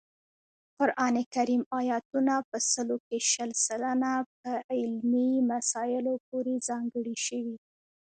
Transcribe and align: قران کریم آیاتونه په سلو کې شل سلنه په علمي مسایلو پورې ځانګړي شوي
قران 0.77 1.15
کریم 1.35 1.63
آیاتونه 1.79 2.33
په 2.49 2.57
سلو 2.71 2.97
کې 3.07 3.17
شل 3.31 3.51
سلنه 3.65 4.13
په 4.39 4.51
علمي 4.75 5.29
مسایلو 5.51 6.13
پورې 6.27 6.53
ځانګړي 6.67 7.15
شوي 7.25 7.57